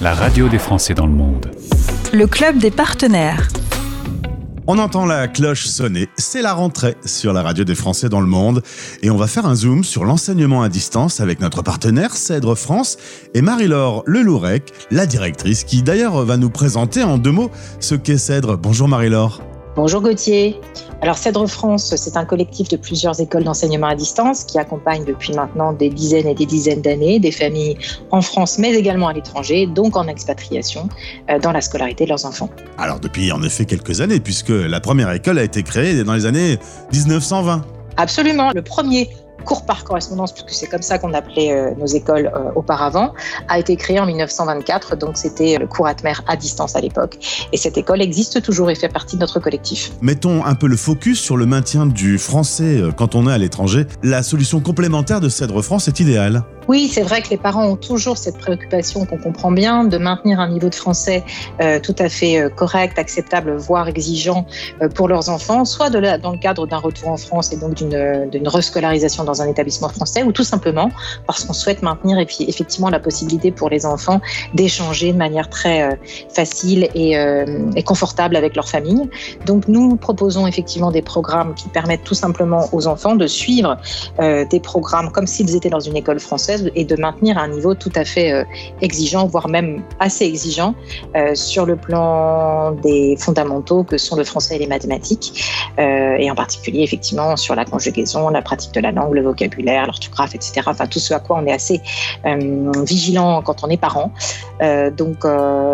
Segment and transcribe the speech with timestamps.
[0.00, 1.50] la radio des Français dans le monde.
[2.12, 3.48] Le club des partenaires.
[4.66, 8.26] On entend la cloche sonner, c'est la rentrée sur la radio des Français dans le
[8.26, 8.62] monde
[9.02, 12.96] et on va faire un zoom sur l'enseignement à distance avec notre partenaire Cèdre France
[13.34, 18.18] et Marie-Laure Lelourec, la directrice qui d'ailleurs va nous présenter en deux mots ce qu'est
[18.18, 18.56] Cèdre.
[18.56, 19.42] Bonjour Marie-Laure.
[19.82, 20.60] Bonjour Gauthier.
[21.00, 25.32] Alors Cèdre France, c'est un collectif de plusieurs écoles d'enseignement à distance qui accompagne depuis
[25.32, 27.78] maintenant des dizaines et des dizaines d'années des familles
[28.10, 30.90] en France mais également à l'étranger, donc en expatriation,
[31.30, 32.50] euh, dans la scolarité de leurs enfants.
[32.76, 36.26] Alors depuis en effet quelques années puisque la première école a été créée dans les
[36.26, 36.58] années
[36.92, 37.64] 1920.
[37.96, 39.08] Absolument, le premier
[39.40, 43.14] cours par correspondance, puisque c'est comme ça qu'on appelait euh, nos écoles euh, auparavant,
[43.48, 44.96] a été créé en 1924.
[44.96, 47.18] Donc c'était le cours Atmer à distance à l'époque.
[47.52, 49.92] Et cette école existe toujours et fait partie de notre collectif.
[50.00, 53.38] Mettons un peu le focus sur le maintien du français euh, quand on est à
[53.38, 53.86] l'étranger.
[54.02, 56.44] La solution complémentaire de Cèdre France est idéale.
[56.68, 60.40] Oui, c'est vrai que les parents ont toujours cette préoccupation qu'on comprend bien de maintenir
[60.40, 61.24] un niveau de français
[61.60, 64.46] euh, tout à fait euh, correct, acceptable, voire exigeant
[64.82, 68.48] euh, pour leurs enfants, soit dans le cadre d'un retour en France et donc d'une
[68.48, 70.90] rescolarisation dans un établissement français, ou tout simplement
[71.26, 74.20] parce qu'on souhaite maintenir effectivement la possibilité pour les enfants
[74.54, 75.98] d'échanger de manière très
[76.32, 77.14] facile et,
[77.84, 79.08] confortable avec leur famille.
[79.46, 83.76] Donc nous proposons effectivement des programmes qui permettent tout simplement aux enfants de suivre
[84.18, 87.92] des programmes comme s'ils étaient dans une école française et de maintenir un niveau tout
[87.94, 88.44] à fait euh,
[88.80, 90.74] exigeant, voire même assez exigeant
[91.16, 95.44] euh, sur le plan des fondamentaux que sont le français et les mathématiques,
[95.78, 99.86] euh, et en particulier effectivement sur la conjugaison, la pratique de la langue, le vocabulaire,
[99.86, 100.62] l'orthographe, etc.
[100.66, 101.80] Enfin tout ce à quoi on est assez
[102.84, 104.12] vigilant quand on est parent.
[104.96, 105.26] donc,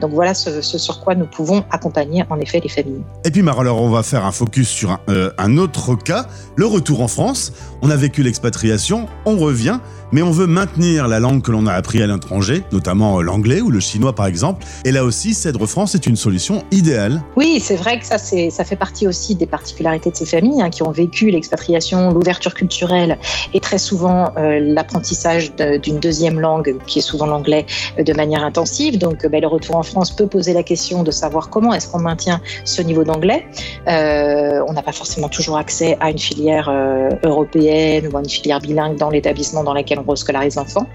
[0.00, 3.02] donc voilà ce, sur quoi nous pouvons accompagner en effet les familles.
[3.24, 7.02] Et puis Mar, alors on va faire un focus sur un, autre cas, le retour
[7.02, 7.52] en France.
[7.82, 9.78] On a vécu l'expatriation, on revient,
[10.12, 13.22] mais on veut maintenir maintenir la langue que l'on a appris à l'étranger, notamment euh,
[13.22, 14.66] l'anglais ou le chinois par exemple.
[14.84, 17.22] Et là aussi, Cèdre France est une solution idéale.
[17.34, 20.68] Oui, c'est vrai que ça, ça fait partie aussi des particularités de ces familles hein,
[20.68, 23.16] qui ont vécu l'expatriation, l'ouverture culturelle
[23.54, 25.50] et très souvent euh, l'apprentissage
[25.82, 27.64] d'une deuxième langue, qui est souvent l'anglais,
[27.98, 28.98] euh, de manière intensive.
[28.98, 32.00] Donc ben, le retour en France peut poser la question de savoir comment est-ce qu'on
[32.00, 33.46] maintient ce niveau d'anglais.
[33.86, 36.68] on n'a pas forcément toujours accès à une filière
[37.24, 40.86] européenne ou à une filière bilingue dans l'établissement dans lequel on rescolarise enfants.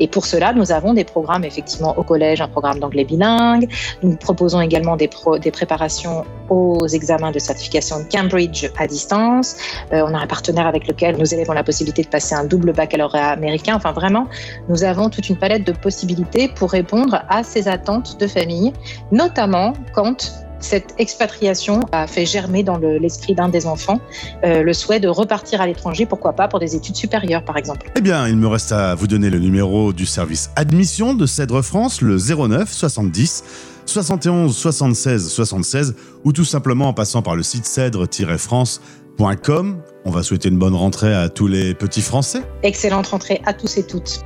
[0.00, 3.68] Et pour cela, nous avons des programmes effectivement au collège, un programme d'anglais bilingue.
[4.02, 5.08] Nous proposons également des,
[5.52, 9.56] préparations aux examens de certification de Cambridge à distance.
[9.92, 12.44] Euh, on a un partenaire avec lequel nos élèves ont la possibilité de passer un
[12.44, 13.74] double baccalauréat américain.
[13.76, 14.26] Enfin, vraiment,
[14.68, 18.72] nous avons toute une palette de possibilités pour répondre à ces attentes de famille,
[19.12, 24.00] notamment quand cette expatriation a fait germer dans l'esprit d'un des enfants
[24.44, 27.90] euh, le souhait de repartir à l'étranger, pourquoi pas pour des études supérieures par exemple.
[27.96, 31.62] Eh bien, il me reste à vous donner le numéro du service admission de Cèdre
[31.62, 33.44] France, le 09 70
[33.86, 35.94] 71 76 76,
[36.24, 39.76] ou tout simplement en passant par le site cèdre-france.com.
[40.06, 42.40] On va souhaiter une bonne rentrée à tous les petits Français.
[42.62, 44.20] Excellente rentrée à tous et toutes.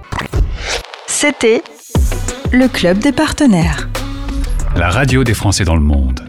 [1.07, 1.63] C'était
[2.53, 3.89] le Club des partenaires.
[4.77, 6.28] La radio des Français dans le monde.